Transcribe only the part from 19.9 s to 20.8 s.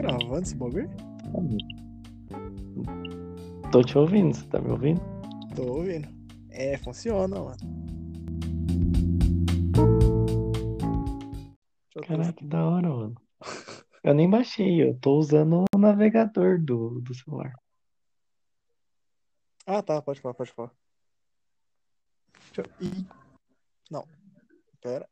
pode falar, pode falar.